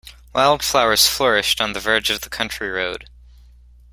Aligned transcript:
Wildflowers 0.33 1.05
flourished 1.07 1.61
on 1.61 1.73
the 1.73 1.79
verge 1.79 2.09
of 2.09 2.21
the 2.21 2.29
country 2.31 2.69
road 2.71 3.07